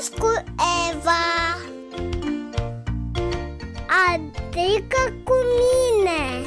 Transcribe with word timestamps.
Nas 0.00 0.08
cu 0.08 0.44
Eva. 0.90 1.56
Adică 4.06 5.20
cu 5.24 5.34
mine. 5.60 6.44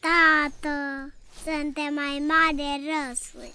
Tată, 0.00 1.12
suntem 1.44 1.94
mai 1.94 2.22
mari 2.26 2.56
de 2.56 2.62
răsuri. 2.62 3.52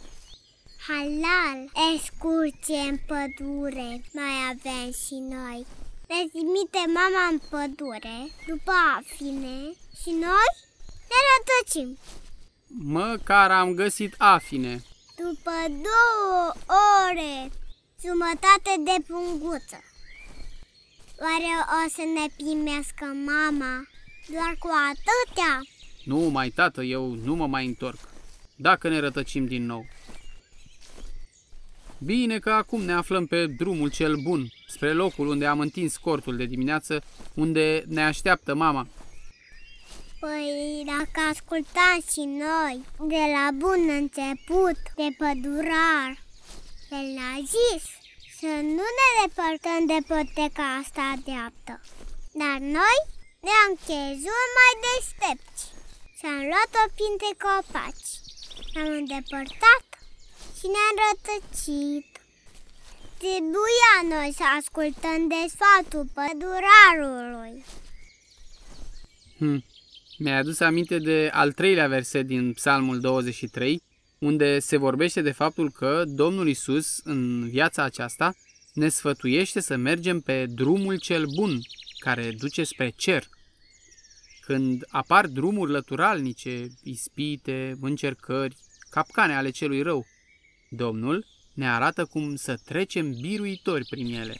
Halal, 0.87 1.59
excursie 1.93 2.77
în 2.89 2.97
pădure 3.07 4.01
mai 4.13 4.35
avem 4.49 4.91
și 4.91 5.15
noi 5.35 5.65
Ne 6.09 6.19
trimite 6.31 6.83
mama 6.99 7.23
în 7.31 7.39
pădure, 7.49 8.17
după 8.47 8.71
afine 8.97 9.55
Și 10.01 10.09
noi 10.09 10.49
ne 11.09 11.19
rătăcim 11.29 11.97
Măcar 12.67 13.51
am 13.51 13.73
găsit 13.73 14.15
afine. 14.17 14.83
După 15.15 15.57
două 15.67 16.53
ore, 17.07 17.51
jumătate 18.05 18.73
de 18.83 18.95
punguță 19.07 19.79
Oare 21.21 21.53
o 21.77 21.89
să 21.95 22.03
ne 22.17 22.25
primească 22.37 23.05
mama 23.05 23.87
doar 24.31 24.55
cu 24.59 24.69
atâtea? 24.91 25.61
Nu, 26.05 26.19
mai 26.19 26.49
tată, 26.49 26.81
eu 26.81 27.13
nu 27.23 27.35
mă 27.35 27.47
mai 27.47 27.65
întorc. 27.65 27.99
Dacă 28.55 28.89
ne 28.89 28.99
rătăcim 28.99 29.45
din 29.45 29.65
nou. 29.65 29.85
Bine 32.05 32.39
că 32.39 32.51
acum 32.51 32.81
ne 32.81 32.93
aflăm 32.93 33.25
pe 33.25 33.45
drumul 33.45 33.89
cel 33.89 34.15
bun, 34.15 34.47
spre 34.67 34.93
locul 34.93 35.27
unde 35.27 35.45
am 35.45 35.59
întins 35.59 35.97
cortul 35.97 36.37
de 36.37 36.45
dimineață, 36.45 37.03
unde 37.33 37.83
ne 37.87 38.03
așteaptă 38.03 38.53
mama. 38.55 38.87
Păi 40.19 40.83
dacă 40.85 41.29
ascultam 41.31 41.97
și 42.11 42.23
noi 42.43 42.75
de 43.13 43.23
la 43.35 43.47
bun 43.63 43.81
început 44.01 44.77
de 44.99 45.07
pădurar, 45.17 46.11
el 46.97 47.07
ne-a 47.15 47.37
zis 47.55 47.83
să 48.39 48.51
nu 48.77 48.85
ne 48.99 49.07
depărtăm 49.21 49.81
de 49.91 49.99
poteca 50.07 50.65
asta 50.81 51.13
dreaptă. 51.25 51.73
Dar 52.41 52.57
noi 52.77 52.97
ne-am 53.45 53.71
crezut 53.85 54.47
mai 54.57 54.73
deștepți 54.83 55.63
și 56.17 56.25
am 56.25 56.43
luat-o 56.51 56.83
printre 56.95 57.31
copaci. 57.43 58.11
Ne-am 58.73 58.91
îndepărtat 59.01 59.83
și 60.63 60.69
ne-am 60.69 60.97
rătăcit. 61.05 62.05
Trebuia 63.17 64.17
noi 64.17 64.33
să 64.35 64.43
ascultăm 64.59 65.27
de 65.27 65.41
sfatul 65.53 66.05
pădurarului. 66.13 67.63
Hm. 69.37 69.63
Mi-ai 70.17 70.37
adus 70.37 70.59
aminte 70.59 70.97
de 70.99 71.29
al 71.33 71.51
treilea 71.51 71.87
verset 71.87 72.25
din 72.25 72.53
Psalmul 72.53 72.99
23, 72.99 73.83
unde 74.17 74.59
se 74.59 74.77
vorbește 74.77 75.21
de 75.21 75.31
faptul 75.31 75.71
că 75.71 76.03
Domnul 76.05 76.47
Isus, 76.47 76.99
în 77.03 77.49
viața 77.49 77.83
aceasta, 77.83 78.33
ne 78.73 78.89
sfătuiește 78.89 79.59
să 79.59 79.75
mergem 79.75 80.19
pe 80.19 80.45
drumul 80.45 80.99
cel 80.99 81.25
bun, 81.25 81.59
care 81.99 82.31
duce 82.31 82.63
spre 82.63 82.93
cer. 82.95 83.27
Când 84.41 84.85
apar 84.89 85.27
drumuri 85.27 85.71
lăturalnice, 85.71 86.67
ispite, 86.83 87.77
încercări, 87.81 88.55
capcane 88.89 89.35
ale 89.35 89.49
celui 89.49 89.81
rău, 89.81 90.05
Domnul 90.75 91.25
ne 91.53 91.69
arată 91.69 92.05
cum 92.05 92.35
să 92.35 92.57
trecem 92.65 93.13
biruitori 93.21 93.85
prin 93.85 94.05
ele. 94.05 94.35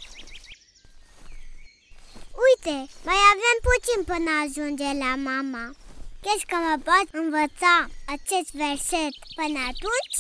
Uite, 2.45 2.75
mai 3.05 3.21
avem 3.33 3.57
puțin 3.69 4.03
până 4.05 4.29
ajunge 4.43 4.83
la 4.83 5.15
mama. 5.15 5.75
Crezi 6.21 6.45
că 6.45 6.55
mă 6.55 6.75
pot 6.83 7.21
învăța 7.21 7.87
acest 8.05 8.51
verset 8.53 9.13
până 9.35 9.59
atunci? 9.59 10.17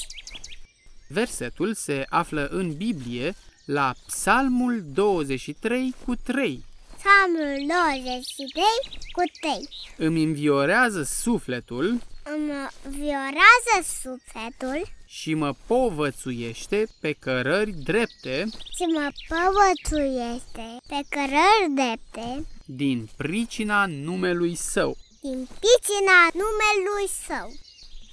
Versetul 1.07 1.73
se 1.73 2.05
află 2.09 2.47
în 2.51 2.77
Biblie 2.77 3.35
la 3.65 3.93
Psalmul 4.07 4.83
23 4.93 5.95
cu 6.05 6.15
3. 6.15 6.65
Psalmul 6.97 7.65
23 7.67 8.63
cu 9.11 9.23
3 9.41 9.69
Îmi 9.97 10.23
înviorează 10.23 11.03
sufletul 11.03 12.01
Îmi 12.23 12.51
viorează 12.89 13.75
sufletul 14.01 14.81
și 15.19 15.33
mă 15.33 15.53
povățuiește 15.67 16.87
pe 16.99 17.11
cărări 17.11 17.71
drepte 17.71 18.47
și 18.75 18.83
mă 18.95 19.11
păvățuiește 19.27 20.67
pe 20.87 20.99
cărări 21.09 21.69
drepte 21.75 22.47
din 22.65 23.09
pricina 23.17 23.85
numelui 23.85 24.55
său. 24.55 24.97
din 25.21 25.47
picina 25.63 26.19
numelui 26.41 27.07
său. 27.27 27.49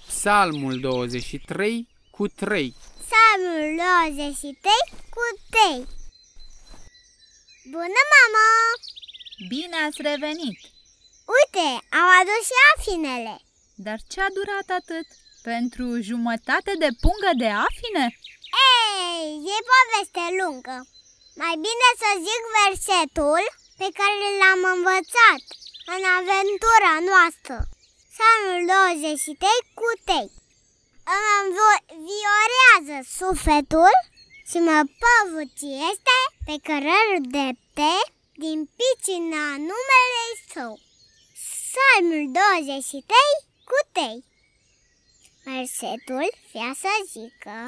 Psalmul 0.07 0.81
23 0.81 1.89
cu 2.11 2.29
3. 2.29 2.75
Psalmul 3.05 3.77
23 3.77 4.73
cu 5.15 5.25
3 5.51 5.87
Bună, 7.71 8.01
mamă! 8.13 8.49
Bine 9.49 9.77
ați 9.87 10.03
revenit! 10.03 10.61
Uite, 11.37 11.67
am 12.01 12.09
adus 12.21 12.43
și 12.49 12.57
afinele. 12.75 13.35
Dar 13.75 13.99
ce 14.09 14.21
a 14.21 14.29
durat 14.37 14.69
atât? 14.81 15.09
Pentru 15.43 15.87
jumătate 16.09 16.73
de 16.83 16.91
pungă 17.03 17.33
de 17.43 17.51
afine? 17.69 18.05
Ei, 18.69 19.27
e 19.55 19.59
poveste 19.73 20.25
lungă. 20.41 20.77
Mai 21.43 21.55
bine 21.67 21.89
să 22.03 22.11
zic 22.27 22.43
versetul 22.59 23.43
pe 23.81 23.89
care 23.99 24.27
l-am 24.41 24.63
învățat 24.75 25.43
în 25.95 26.03
aventura 26.19 26.93
noastră. 27.11 27.57
Psalmul 28.13 28.61
23 28.73 29.49
cu 29.79 29.89
3. 30.05 30.31
Îmi 31.15 31.33
înviorează 31.47 32.97
sufletul 33.19 33.95
și 34.51 34.59
mă 34.67 34.79
păvuțiește 35.03 36.17
pe 36.47 36.55
cărări 36.67 37.27
drepte 37.35 37.93
din 38.45 38.59
picina 38.79 39.45
numelui 39.69 40.33
său. 40.53 40.73
Psalmul 41.71 42.23
23 42.33 43.35
cu 43.69 43.79
3. 43.93 44.25
Versetul 45.45 46.27
vrea 46.53 46.73
să 46.83 46.93
zică 47.15 47.59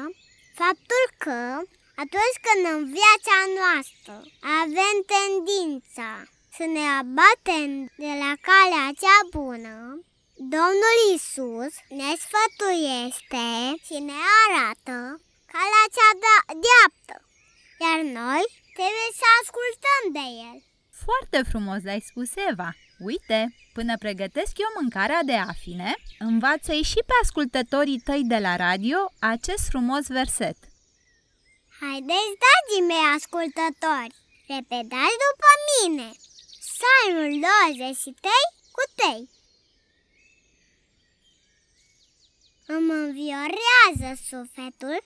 faptul 0.61 1.03
că 1.23 1.39
atunci 2.03 2.37
când 2.45 2.61
în 2.73 2.81
viața 2.97 3.37
noastră 3.59 4.15
avem 4.61 4.95
tendința 5.15 6.09
să 6.57 6.65
ne 6.75 6.85
abatem 7.01 7.71
de 8.03 8.11
la 8.23 8.31
calea 8.49 8.87
cea 9.03 9.19
bună, 9.37 9.75
Domnul 10.55 10.97
Isus 11.15 11.73
ne 11.99 12.09
sfătuiește 12.23 13.47
și 13.85 13.95
ne 14.09 14.17
arată 14.43 14.97
calea 15.53 15.85
cea 15.95 16.11
da- 16.25 16.47
dreaptă, 16.65 17.15
iar 17.83 17.99
noi 18.21 18.43
trebuie 18.77 19.09
să 19.21 19.27
ascultăm 19.41 20.01
de 20.17 20.25
El. 20.49 20.57
Foarte 21.05 21.37
frumos 21.51 21.81
ai 21.93 22.01
spus, 22.09 22.29
Eva. 22.49 22.69
Uite, 23.03 23.55
până 23.73 23.97
pregătesc 23.97 24.57
eu 24.57 24.67
mâncarea 24.79 25.19
de 25.25 25.35
afine, 25.35 25.95
învață-i 26.19 26.81
și 26.81 26.99
pe 27.07 27.13
ascultătorii 27.21 27.99
tăi 27.99 28.23
de 28.23 28.37
la 28.37 28.55
radio 28.55 28.97
acest 29.19 29.67
frumos 29.69 30.07
verset. 30.07 30.57
Haideți, 31.79 32.37
dragii 32.43 32.87
mei 32.87 33.05
ascultători, 33.15 34.15
repetați 34.47 35.17
după 35.25 35.49
mine. 35.69 36.09
Psalmul 36.69 37.31
23 37.41 38.31
cu 38.75 38.83
3 38.95 39.29
Îmi 42.65 42.91
înviorează 42.91 44.21
sufletul 44.29 45.03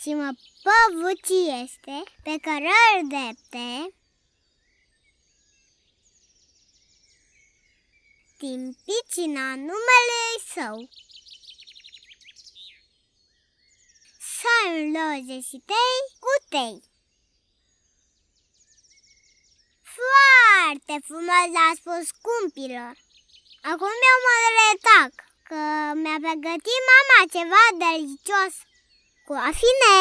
și 0.00 0.14
mă 0.14 0.30
păvuciește 0.64 2.02
pe 2.22 2.34
cărări 2.42 3.08
drepte 3.08 3.95
din 8.38 8.76
picina 8.84 9.48
numelui 9.54 10.36
său. 10.54 10.88
Psalmul 14.18 14.92
23 14.92 15.76
cu 16.24 16.32
3 16.48 16.82
Foarte 19.96 20.94
frumos 21.06 21.46
l-a 21.54 21.70
spus 21.78 22.02
scumpilor. 22.12 22.94
Acum 23.70 23.94
eu 24.10 24.18
mă 24.26 24.34
retac 24.58 25.12
că 25.48 25.60
mi-a 26.00 26.18
pregătit 26.24 26.80
mama 26.90 27.18
ceva 27.36 27.64
delicios 27.84 28.54
cu 29.26 29.32
afine. 29.50 29.96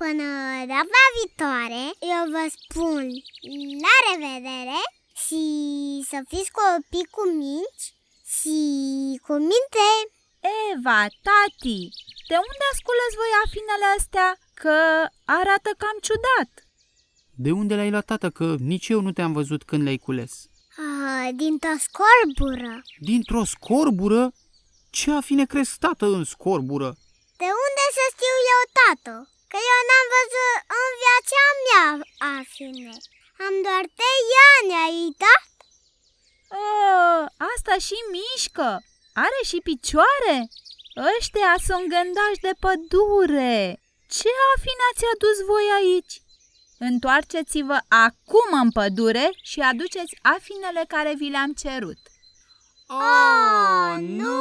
Până 0.00 0.26
data 0.72 1.02
viitoare, 1.16 1.84
eu 2.12 2.22
vă 2.34 2.44
spun 2.56 3.04
la 3.84 3.94
revedere 4.06 4.80
și 5.24 5.42
să 6.10 6.18
fiți 6.30 6.54
copii 6.58 7.12
cu 7.14 7.22
minci 7.42 7.86
și 8.36 8.58
cu 9.26 9.34
minte. 9.50 9.88
Eva, 10.70 11.00
tati, 11.26 11.80
de 12.28 12.36
unde 12.48 12.64
asculăți 12.72 13.18
voi 13.20 13.32
afinele 13.44 13.86
astea? 13.98 14.28
Că 14.60 14.76
arată 15.38 15.70
cam 15.82 15.96
ciudat. 16.06 16.50
De 17.44 17.50
unde 17.60 17.74
l-ai 17.74 17.90
luat, 17.90 18.04
tată, 18.04 18.30
că 18.30 18.46
nici 18.58 18.88
eu 18.88 19.00
nu 19.00 19.12
te-am 19.12 19.32
văzut 19.32 19.62
când 19.64 19.82
le-ai 19.82 20.04
cules? 20.06 20.32
Ah, 20.86 21.28
dintr-o 21.40 21.76
scorbură. 21.86 22.74
Dintr-o 23.08 23.44
scorbură? 23.54 24.22
Ce 24.90 25.10
afine 25.10 25.44
crezi, 25.52 25.78
tată, 25.84 26.06
în 26.18 26.24
scorbură? 26.34 26.90
De 27.42 27.48
unde 27.64 27.84
să 27.96 28.04
știu 28.14 28.36
eu, 28.54 28.62
tată? 28.78 29.14
Că 29.50 29.58
eu 29.72 29.80
n-am 29.88 30.06
văzut 30.16 30.56
în 30.80 30.88
viața 31.02 31.42
mea 31.66 31.86
afine. 32.36 32.94
Am 33.46 33.54
doar 33.66 33.84
trei 33.98 34.24
ani, 34.52 34.72
ai 34.84 34.94
uitat? 35.04 35.44
Oh, 36.62 37.22
asta 37.50 37.74
și 37.86 37.98
mișcă! 38.14 38.70
Are 39.24 39.40
și 39.44 39.58
picioare? 39.68 40.36
Ăștia 41.16 41.52
sunt 41.66 41.84
gândași 41.94 42.40
de 42.46 42.52
pădure! 42.64 43.80
Ce 44.16 44.30
afine 44.54 44.84
ați 44.90 45.04
adus 45.14 45.36
voi 45.46 45.66
aici? 45.80 46.14
Întoarceți-vă 46.78 47.78
acum 48.06 48.60
în 48.62 48.70
pădure 48.70 49.30
și 49.42 49.60
aduceți 49.60 50.18
afinele 50.22 50.84
care 50.88 51.14
vi 51.14 51.28
le-am 51.28 51.52
cerut. 51.52 51.98
Oh, 52.86 53.96
nu! 53.98 54.38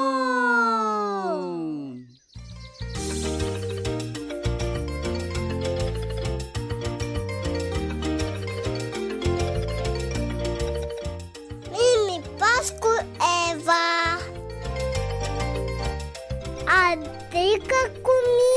Eva 16.88 17.18
Adică 17.38 17.80
cu 18.02 18.14
mine 18.36 18.57